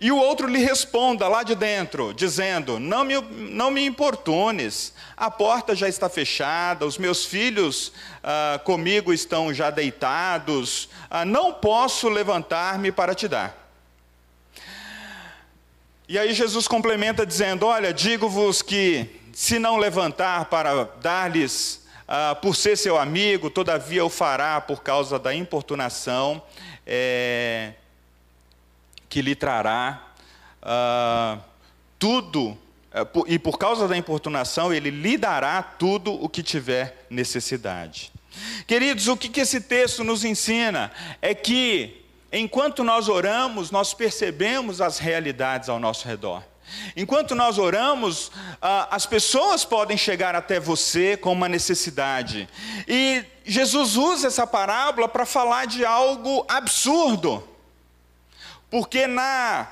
[0.00, 5.28] E o outro lhe responda lá de dentro, dizendo: Não me, não me importunes, a
[5.28, 12.08] porta já está fechada, os meus filhos ah, comigo estão já deitados, ah, não posso
[12.08, 13.68] levantar-me para te dar.
[16.08, 22.54] E aí Jesus complementa dizendo: Olha, digo-vos que se não levantar para dar-lhes, ah, por
[22.54, 26.40] ser seu amigo, todavia o fará por causa da importunação.
[26.86, 27.72] É,
[29.08, 30.12] que lhe trará
[30.62, 31.42] uh,
[31.98, 38.12] tudo, uh, e por causa da importunação, ele lhe dará tudo o que tiver necessidade.
[38.66, 44.80] Queridos, o que, que esse texto nos ensina é que, enquanto nós oramos, nós percebemos
[44.80, 46.42] as realidades ao nosso redor.
[46.96, 52.48] Enquanto nós oramos, ah, as pessoas podem chegar até você com uma necessidade.
[52.86, 57.42] E Jesus usa essa parábola para falar de algo absurdo.
[58.70, 59.66] Porque na,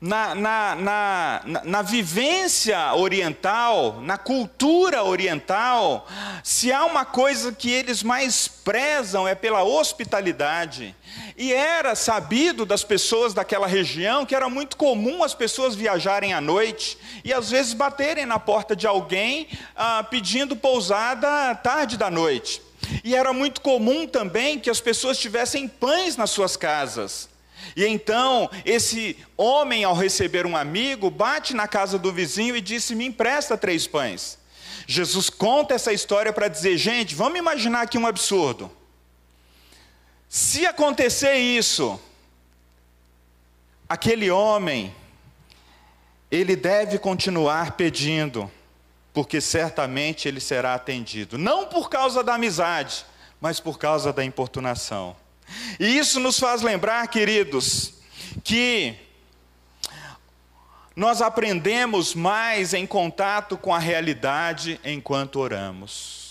[0.00, 6.06] na, na, na, na, vivência oriental, na cultura oriental,
[6.42, 10.94] se há uma coisa que eles mais prezam é pela hospitalidade.
[11.38, 16.40] E era sabido das pessoas daquela região que era muito comum as pessoas viajarem à
[16.40, 22.60] noite e às vezes baterem na porta de alguém ah, pedindo pousada tarde da noite.
[23.02, 27.28] E era muito comum também que as pessoas tivessem pães nas suas casas.
[27.76, 32.94] E então, esse homem, ao receber um amigo, bate na casa do vizinho e disse:
[32.94, 34.38] Me empresta três pães.
[34.86, 38.70] Jesus conta essa história para dizer: gente, vamos imaginar aqui um absurdo.
[40.28, 42.00] Se acontecer isso,
[43.88, 44.94] aquele homem,
[46.30, 48.50] ele deve continuar pedindo
[49.14, 53.06] porque certamente ele será atendido, não por causa da amizade,
[53.40, 55.16] mas por causa da importunação.
[55.78, 57.94] E isso nos faz lembrar, queridos,
[58.42, 58.96] que
[60.96, 66.23] nós aprendemos mais em contato com a realidade enquanto oramos.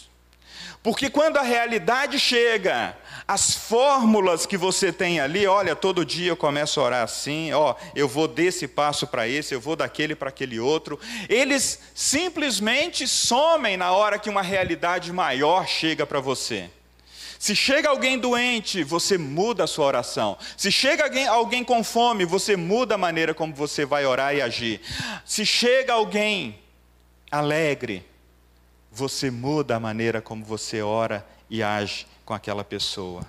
[0.84, 2.94] Porque quando a realidade chega,
[3.26, 7.74] as fórmulas que você tem ali, olha, todo dia eu começo a orar assim, ó,
[7.96, 11.00] eu vou desse passo para esse, eu vou daquele para aquele outro.
[11.30, 16.70] Eles simplesmente somem na hora que uma realidade maior chega para você.
[17.40, 20.38] Se chega alguém doente, você muda a sua oração.
[20.58, 24.42] Se chega alguém, alguém com fome, você muda a maneira como você vai orar e
[24.42, 24.82] agir.
[25.26, 26.60] Se chega alguém
[27.32, 28.06] alegre,
[28.94, 33.26] você muda a maneira como você ora e age com aquela pessoa.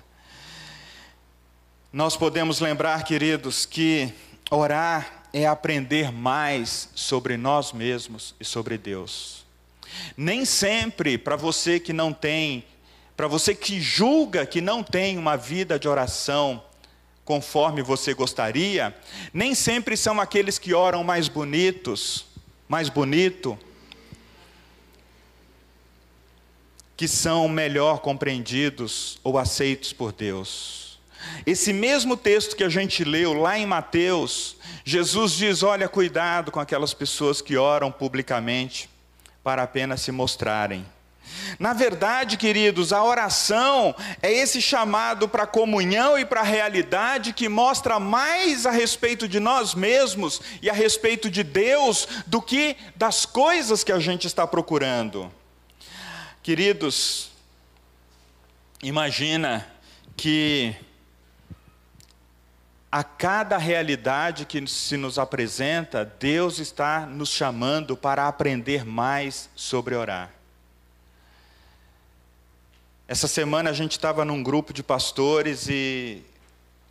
[1.91, 4.13] Nós podemos lembrar, queridos, que
[4.51, 9.43] orar é aprender mais sobre nós mesmos e sobre Deus.
[10.15, 12.63] Nem sempre, para você que não tem,
[13.17, 16.63] para você que julga que não tem uma vida de oração
[17.23, 18.95] conforme você gostaria,
[19.33, 22.25] nem sempre são aqueles que oram mais bonitos,
[22.67, 23.57] mais bonito,
[26.95, 30.99] que são melhor compreendidos ou aceitos por Deus.
[31.45, 36.59] Esse mesmo texto que a gente leu lá em Mateus, Jesus diz: olha, cuidado com
[36.59, 38.89] aquelas pessoas que oram publicamente
[39.43, 40.85] para apenas se mostrarem.
[41.59, 47.33] Na verdade, queridos, a oração é esse chamado para a comunhão e para a realidade
[47.33, 52.77] que mostra mais a respeito de nós mesmos e a respeito de Deus do que
[52.95, 55.31] das coisas que a gente está procurando.
[56.45, 57.31] Queridos,
[58.83, 59.65] imagina
[60.15, 60.75] que
[62.91, 69.95] a cada realidade que se nos apresenta, Deus está nos chamando para aprender mais sobre
[69.95, 70.31] orar.
[73.07, 76.21] Essa semana a gente estava num grupo de pastores e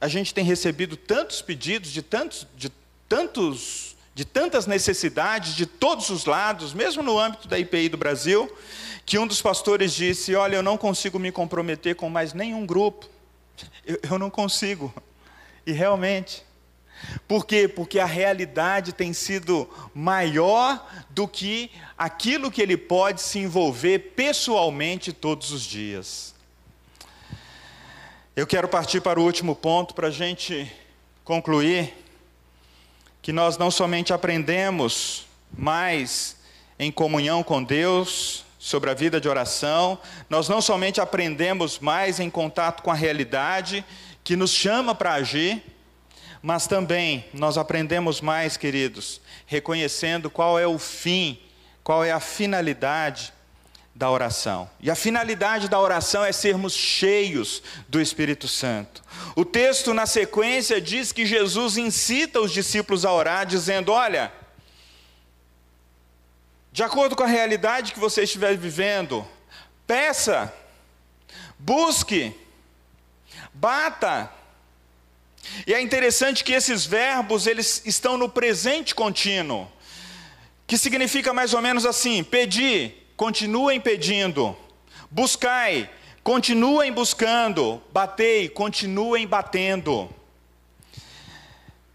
[0.00, 2.72] a gente tem recebido tantos pedidos de tantos, de
[3.08, 8.50] tantos, de tantas necessidades de todos os lados, mesmo no âmbito da IPI do Brasil,
[9.04, 13.08] que um dos pastores disse: Olha, eu não consigo me comprometer com mais nenhum grupo.
[13.84, 14.94] Eu, eu não consigo.
[15.66, 16.44] E realmente.
[17.28, 17.68] Por quê?
[17.68, 25.12] Porque a realidade tem sido maior do que aquilo que ele pode se envolver pessoalmente
[25.12, 26.34] todos os dias.
[28.34, 30.70] Eu quero partir para o último ponto para a gente
[31.24, 32.03] concluir
[33.24, 35.24] que nós não somente aprendemos
[35.56, 36.36] mais
[36.78, 39.98] em comunhão com Deus sobre a vida de oração,
[40.28, 43.82] nós não somente aprendemos mais em contato com a realidade
[44.22, 45.62] que nos chama para agir,
[46.42, 51.38] mas também nós aprendemos mais, queridos, reconhecendo qual é o fim,
[51.82, 53.32] qual é a finalidade
[53.94, 54.68] da oração.
[54.80, 59.02] E a finalidade da oração é sermos cheios do Espírito Santo.
[59.36, 64.32] O texto na sequência diz que Jesus incita os discípulos a orar, dizendo: Olha,
[66.72, 69.24] de acordo com a realidade que você estiver vivendo,
[69.86, 70.52] peça,
[71.56, 72.34] busque,
[73.52, 74.28] bata.
[75.66, 79.70] E é interessante que esses verbos, eles estão no presente contínuo,
[80.66, 84.56] que significa mais ou menos assim: pedir, continuem pedindo,
[85.10, 85.90] buscai,
[86.22, 90.08] continuem buscando, batei, continuem batendo.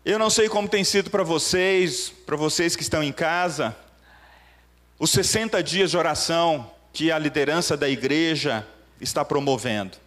[0.06, 3.76] Eu não sei como tem sido para vocês, para vocês que estão em casa,
[4.98, 8.66] os 60 dias de oração que a liderança da igreja
[9.00, 9.98] está promovendo.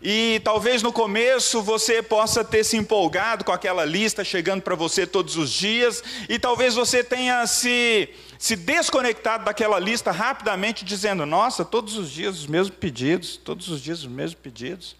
[0.00, 5.06] E talvez no começo você possa ter se empolgado com aquela lista chegando para você
[5.06, 11.64] todos os dias, e talvez você tenha se, se desconectado daquela lista rapidamente, dizendo: Nossa,
[11.64, 14.96] todos os dias os mesmos pedidos, todos os dias os mesmos pedidos.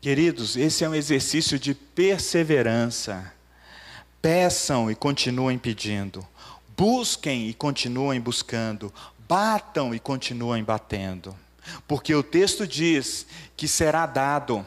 [0.00, 3.34] Queridos, esse é um exercício de perseverança.
[4.22, 6.26] Peçam e continuem pedindo,
[6.76, 8.92] busquem e continuem buscando,
[9.28, 11.34] batam e continuem batendo.
[11.86, 14.66] Porque o texto diz que será dado.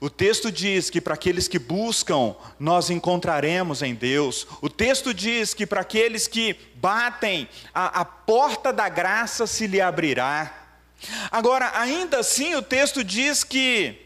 [0.00, 4.46] O texto diz que para aqueles que buscam, nós encontraremos em Deus.
[4.60, 9.80] O texto diz que para aqueles que batem, a, a porta da graça se lhe
[9.80, 10.52] abrirá.
[11.30, 13.98] Agora, ainda assim, o texto diz que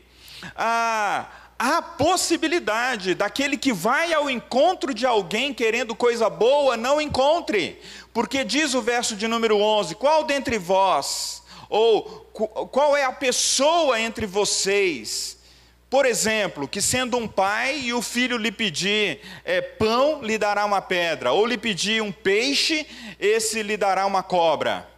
[0.54, 1.26] ah,
[1.58, 7.80] há possibilidade daquele que vai ao encontro de alguém querendo coisa boa, não encontre.
[8.12, 12.02] Porque diz o verso de número 11: Qual dentre vós ou
[12.72, 15.38] qual é a pessoa entre vocês,
[15.90, 20.64] por exemplo, que sendo um pai e o filho lhe pedir é, pão, lhe dará
[20.64, 22.86] uma pedra, ou lhe pedir um peixe,
[23.18, 24.88] esse lhe dará uma cobra,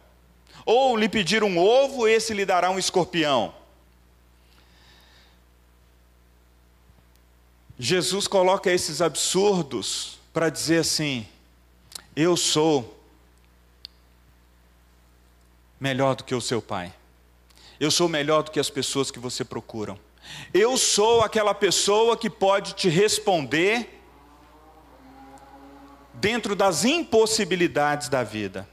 [0.65, 3.53] ou lhe pedir um ovo, esse lhe dará um escorpião.
[7.79, 11.25] Jesus coloca esses absurdos para dizer assim:
[12.15, 13.00] eu sou
[15.81, 16.93] melhor do que o seu pai.
[17.79, 19.99] Eu sou melhor do que as pessoas que você procuram.
[20.53, 23.99] Eu sou aquela pessoa que pode te responder
[26.13, 28.69] dentro das impossibilidades da vida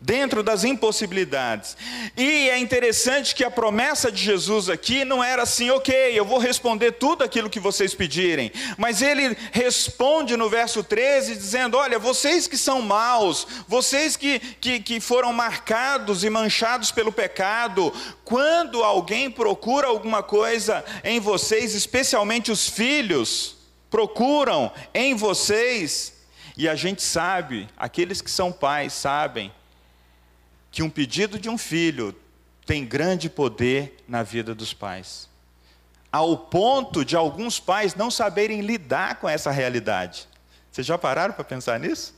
[0.00, 1.76] dentro das impossibilidades.
[2.16, 6.38] E é interessante que a promessa de Jesus aqui não era assim, ok, eu vou
[6.38, 12.46] responder tudo aquilo que vocês pedirem, mas ele responde no verso 13, dizendo: Olha, vocês
[12.46, 17.92] que são maus, vocês que, que, que foram marcados e manchados pelo pecado,
[18.24, 23.56] quando alguém procura alguma coisa em vocês, especialmente os filhos,
[23.90, 26.14] procuram em vocês,
[26.56, 29.52] e a gente sabe, aqueles que são pais sabem,
[30.70, 32.14] que um pedido de um filho
[32.66, 35.28] tem grande poder na vida dos pais.
[36.12, 40.28] Ao ponto de alguns pais não saberem lidar com essa realidade.
[40.70, 42.14] Vocês já pararam para pensar nisso?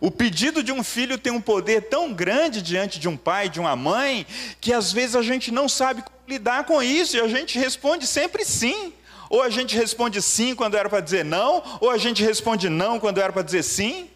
[0.00, 3.60] O pedido de um filho tem um poder tão grande diante de um pai, de
[3.60, 4.26] uma mãe,
[4.60, 8.44] que às vezes a gente não sabe lidar com isso e a gente responde sempre
[8.44, 8.92] sim.
[9.28, 13.00] Ou a gente responde sim quando era para dizer não, ou a gente responde não
[13.00, 14.08] quando era para dizer sim.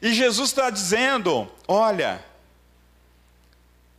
[0.00, 2.24] E Jesus está dizendo: olha,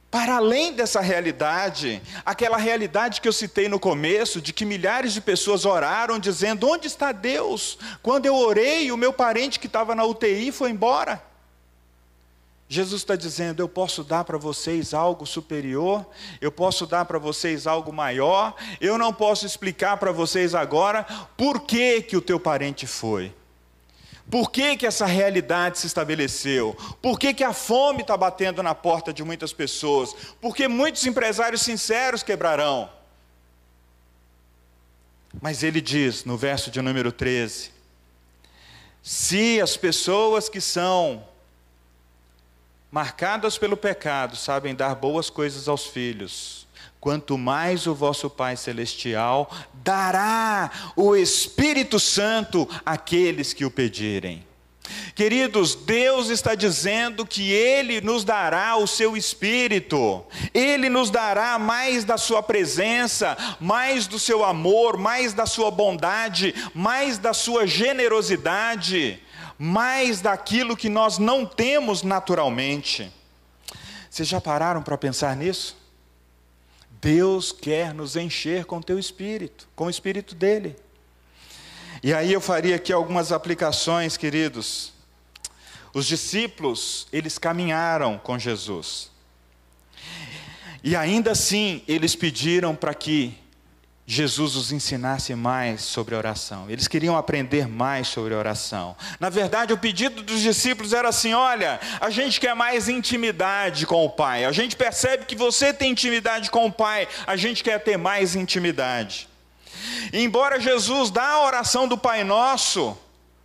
[0.10, 5.22] para além dessa realidade, aquela realidade que eu citei no começo, de que milhares de
[5.22, 7.78] pessoas oraram dizendo: Onde está Deus?
[8.02, 11.22] Quando eu orei, o meu parente que estava na UTI foi embora.
[12.70, 16.06] Jesus está dizendo: eu posso dar para vocês algo superior,
[16.42, 21.04] eu posso dar para vocês algo maior, eu não posso explicar para vocês agora
[21.36, 23.34] por que, que o teu parente foi.
[24.30, 26.76] Por que, que essa realidade se estabeleceu?
[27.02, 30.14] Por que, que a fome está batendo na porta de muitas pessoas?
[30.42, 32.90] Porque muitos empresários sinceros quebrarão.
[35.42, 37.72] Mas ele diz no verso de número 13:
[39.02, 41.26] se as pessoas que são
[42.92, 46.67] marcadas pelo pecado sabem dar boas coisas aos filhos,
[47.00, 54.46] quanto mais o vosso Pai Celestial dará o Espírito Santo àqueles que o pedirem.
[55.16, 60.24] Queridos, Deus está dizendo que Ele nos dará o seu Espírito,
[60.54, 66.54] Ele nos dará mais da Sua presença, mais do seu amor, mais da Sua bondade,
[66.74, 69.22] mais da Sua generosidade,
[69.58, 73.12] mais daquilo que nós não temos naturalmente.
[74.10, 75.77] Vocês já pararam para pensar nisso?
[77.02, 80.76] Deus quer nos encher com teu espírito, com o espírito dele.
[82.04, 84.94] E aí eu faria aqui algumas aplicações, queridos.
[85.94, 89.10] Os discípulos, eles caminharam com Jesus.
[90.84, 93.38] E ainda assim, eles pediram para que
[94.10, 96.70] Jesus os ensinasse mais sobre oração.
[96.70, 98.96] Eles queriam aprender mais sobre oração.
[99.20, 104.06] Na verdade, o pedido dos discípulos era assim: olha, a gente quer mais intimidade com
[104.06, 104.46] o Pai.
[104.46, 108.34] A gente percebe que você tem intimidade com o Pai, a gente quer ter mais
[108.34, 109.28] intimidade.
[110.14, 112.98] E embora Jesus dá a oração do Pai Nosso,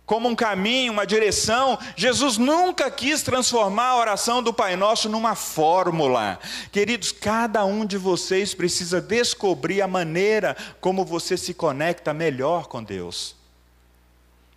[0.05, 1.77] como um caminho, uma direção.
[1.95, 6.39] Jesus nunca quis transformar a oração do Pai Nosso numa fórmula.
[6.71, 12.83] Queridos, cada um de vocês precisa descobrir a maneira como você se conecta melhor com
[12.83, 13.35] Deus.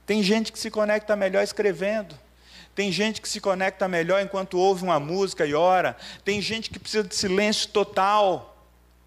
[0.04, 2.14] Tem gente que se conecta melhor escrevendo.
[2.74, 5.96] Tem gente que se conecta melhor enquanto ouve uma música e ora.
[6.24, 8.55] Tem gente que precisa de silêncio total.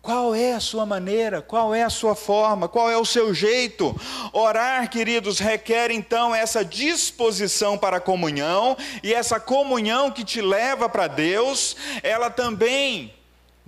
[0.10, 1.39] Qual é a sua maneira?
[1.39, 2.68] Qual é a sua forma?
[2.68, 3.95] Qual é o seu jeito?
[4.34, 10.89] Orar, queridos, requer então essa disposição para a comunhão, e essa comunhão que te leva
[10.89, 13.14] para Deus, ela também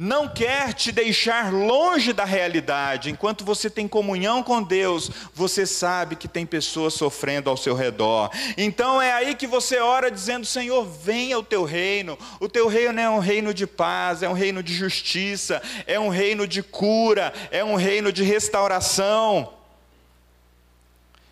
[0.03, 3.11] não quer te deixar longe da realidade.
[3.11, 8.31] Enquanto você tem comunhão com Deus, você sabe que tem pessoas sofrendo ao seu redor.
[8.57, 12.17] Então é aí que você ora dizendo: Senhor, venha o teu reino.
[12.39, 16.09] O teu reino é um reino de paz, é um reino de justiça, é um
[16.09, 19.53] reino de cura, é um reino de restauração.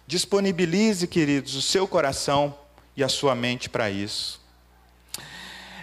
[0.06, 2.56] Disponibilize, queridos, o seu coração
[2.96, 4.40] e a sua mente para isso.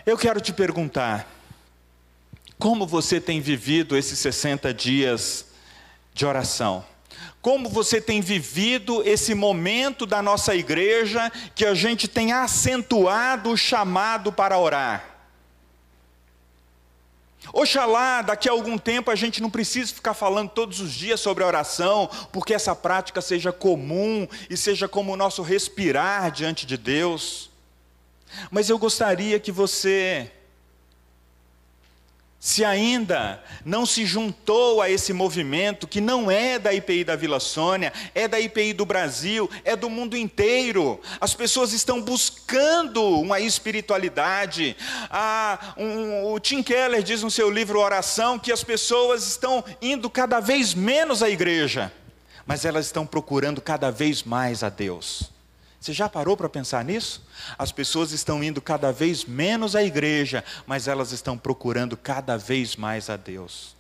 [0.07, 1.36] Eu quero te perguntar,
[2.59, 5.47] como você tem vivido esses 60 dias
[6.15, 6.85] de oração?
[7.43, 13.57] Como você tem vivido esse momento da nossa igreja que a gente tem acentuado o
[13.57, 15.17] chamado para orar?
[17.53, 21.45] Oxalá, daqui a algum tempo a gente não precise ficar falando todos os dias sobre
[21.45, 26.77] a oração, porque essa prática seja comum e seja como o nosso respirar diante de
[26.77, 27.51] Deus.
[28.51, 30.33] Mas eu gostaria que você
[32.39, 37.41] se ainda não se juntou a esse movimento que não é da IPI da Vila
[37.41, 41.01] Sônia, é da IPI do Brasil, é do mundo inteiro.
[41.21, 44.77] As pessoas estão buscando uma espiritualidade.
[45.11, 50.09] Ah, um, o Tim Keller diz no seu livro Oração que as pessoas estão indo
[50.11, 51.93] cada vez menos à igreja,
[52.47, 55.36] mas elas estão procurando cada vez mais a Deus.
[55.87, 57.25] Você já parou para pensar nisso?
[57.57, 62.75] As pessoas estão indo cada vez menos à igreja, mas elas estão procurando cada vez
[62.75, 63.77] mais a Deus.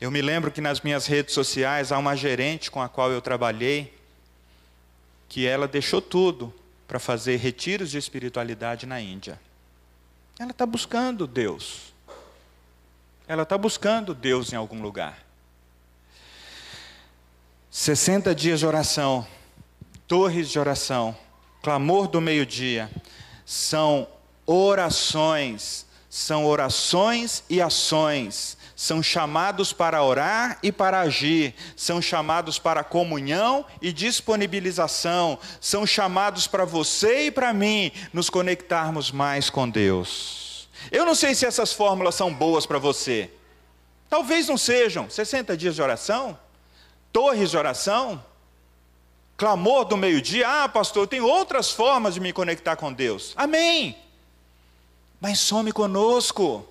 [0.00, 3.22] Eu me lembro que nas minhas redes sociais há uma gerente com a qual eu
[3.22, 3.96] trabalhei,
[5.28, 6.52] que ela deixou tudo
[6.88, 9.40] para fazer retiros de espiritualidade na Índia.
[10.40, 11.94] Ela está buscando Deus.
[13.28, 15.24] Ela está buscando Deus em algum lugar.
[17.70, 19.24] 60 dias de oração
[20.06, 21.16] torres de oração,
[21.62, 22.90] clamor do meio-dia,
[23.44, 24.06] são
[24.46, 32.84] orações, são orações e ações, são chamados para orar e para agir, são chamados para
[32.84, 40.68] comunhão e disponibilização, são chamados para você e para mim nos conectarmos mais com Deus.
[40.92, 43.30] Eu não sei se essas fórmulas são boas para você.
[44.08, 45.10] Talvez não sejam.
[45.10, 46.38] 60 dias de oração?
[47.12, 48.22] Torres de oração?
[49.36, 53.32] Clamor do meio-dia, ah, pastor, tem outras formas de me conectar com Deus.
[53.36, 53.96] Amém.
[55.20, 56.66] Mas some conosco.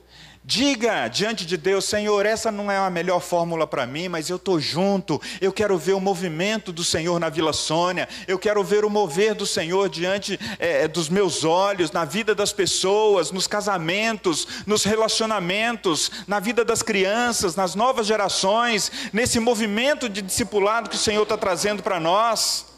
[0.48, 4.36] Diga diante de Deus, Senhor, essa não é a melhor fórmula para mim, mas eu
[4.36, 5.20] estou junto.
[5.42, 8.08] Eu quero ver o movimento do Senhor na Vila Sônia.
[8.28, 12.54] Eu quero ver o mover do Senhor diante é, dos meus olhos, na vida das
[12.54, 20.22] pessoas, nos casamentos, nos relacionamentos, na vida das crianças, nas novas gerações, nesse movimento de
[20.22, 22.75] discipulado que o Senhor está trazendo para nós.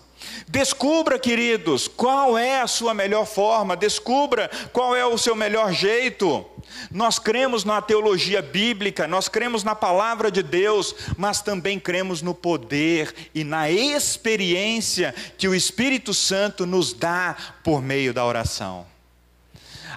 [0.47, 6.45] Descubra, queridos, qual é a sua melhor forma, descubra qual é o seu melhor jeito.
[6.91, 12.33] Nós cremos na teologia bíblica, nós cremos na palavra de Deus, mas também cremos no
[12.33, 18.85] poder e na experiência que o Espírito Santo nos dá por meio da oração.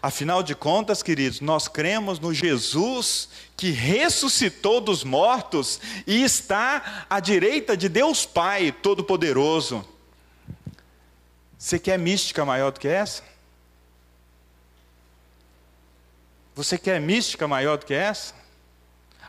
[0.03, 7.21] Afinal de contas, queridos, nós cremos no Jesus que ressuscitou dos mortos e está à
[7.21, 9.85] direita de Deus Pai Todo-Poderoso.
[11.61, 13.23] Você quer mística maior do que essa?
[16.55, 18.35] Você quer mística maior do que essa?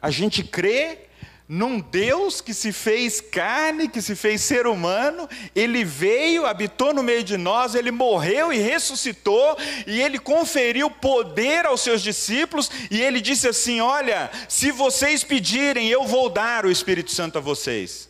[0.02, 1.10] A gente crê
[1.46, 7.04] num Deus que se fez carne, que se fez ser humano, ele veio, habitou no
[7.04, 13.02] meio de nós, ele morreu e ressuscitou, e ele conferiu poder aos seus discípulos, e
[13.02, 18.10] ele disse assim: Olha, se vocês pedirem, eu vou dar o Espírito Santo a vocês.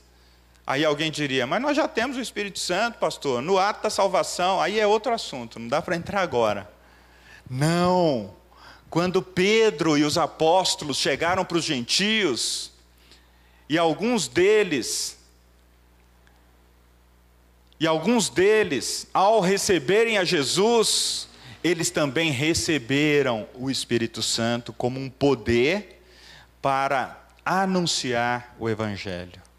[0.72, 4.62] Aí alguém diria, mas nós já temos o Espírito Santo, pastor, no ato da salvação,
[4.62, 6.72] aí é outro assunto, não dá para entrar agora.
[7.50, 8.34] Não,
[8.90, 12.72] quando Pedro e os apóstolos chegaram para os gentios,
[13.68, 15.18] e alguns deles,
[17.78, 21.28] e alguns deles, ao receberem a Jesus,
[21.62, 26.02] eles também receberam o Espírito Santo como um poder
[26.62, 29.51] para anunciar o Evangelho.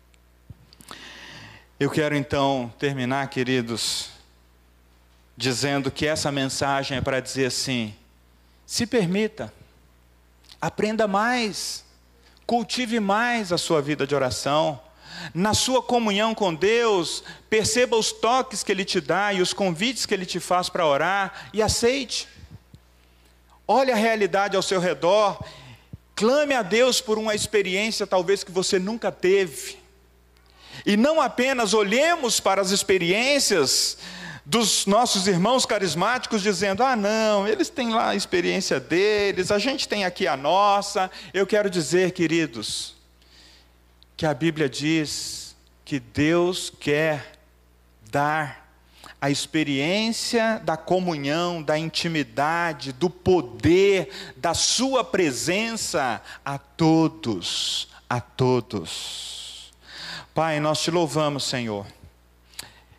[1.82, 4.10] Eu quero então terminar, queridos,
[5.36, 7.92] dizendo que essa mensagem é para dizer assim:
[8.64, 9.52] se permita,
[10.60, 11.84] aprenda mais,
[12.46, 14.80] cultive mais a sua vida de oração.
[15.34, 20.06] Na sua comunhão com Deus, perceba os toques que Ele te dá e os convites
[20.06, 22.28] que Ele te faz para orar e aceite.
[23.66, 25.44] Olhe a realidade ao seu redor,
[26.14, 29.81] clame a Deus por uma experiência talvez que você nunca teve.
[30.84, 33.98] E não apenas olhemos para as experiências
[34.44, 39.88] dos nossos irmãos carismáticos dizendo: ah, não, eles têm lá a experiência deles, a gente
[39.88, 41.10] tem aqui a nossa.
[41.32, 42.94] Eu quero dizer, queridos,
[44.16, 45.54] que a Bíblia diz
[45.84, 47.32] que Deus quer
[48.10, 48.62] dar
[49.20, 59.41] a experiência da comunhão, da intimidade, do poder, da Sua presença a todos, a todos.
[60.34, 61.86] Pai, nós te louvamos, Senhor.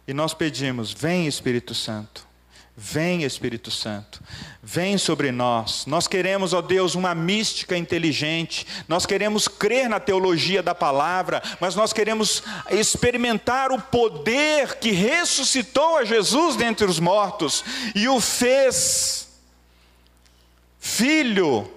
[0.07, 2.33] E nós pedimos: vem Espírito Santo.
[2.75, 4.19] Vem Espírito Santo,
[4.61, 5.85] vem sobre nós.
[5.85, 8.65] Nós queremos, ó Deus, uma mística inteligente.
[8.87, 15.97] Nós queremos crer na teologia da palavra, mas nós queremos experimentar o poder que ressuscitou
[15.97, 17.63] a Jesus dentre os mortos
[17.93, 19.29] e o fez
[20.79, 21.71] filho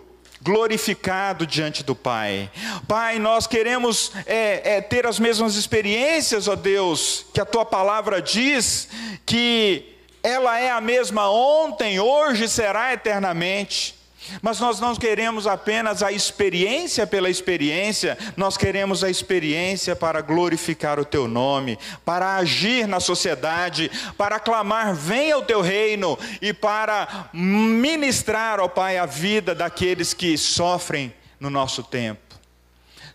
[0.47, 2.49] glorificado diante do Pai.
[2.87, 8.23] Pai, nós queremos é, é, ter as mesmas experiências, ó Deus, que a tua palavra
[8.23, 8.89] diz
[9.27, 9.93] que
[10.23, 13.96] ela é a mesma ontem, hoje será eternamente.
[14.43, 20.99] Mas nós não queremos apenas a experiência pela experiência, nós queremos a experiência para glorificar
[20.99, 27.31] o teu nome, para agir na sociedade, para clamar: venha o teu reino e para
[27.33, 32.26] ministrar, ó Pai, a vida daqueles que sofrem no nosso tempo.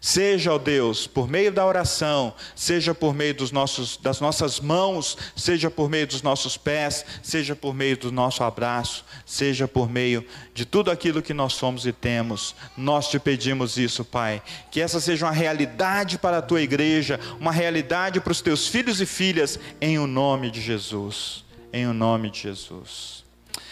[0.04, 5.16] Seja, ó Deus, por meio da oração, seja por meio dos nossos, das nossas mãos,
[5.36, 10.26] seja por meio dos nossos pés, seja por meio do nosso abraço, seja por meio
[10.56, 12.56] de tudo aquilo que nós somos e temos.
[12.76, 14.42] Nós te pedimos isso, Pai.
[14.72, 19.00] Que essa seja uma realidade para a tua igreja, uma realidade para os teus filhos
[19.02, 21.46] e filhas, em o nome de Jesus.
[21.72, 23.21] Em o nome de Jesus.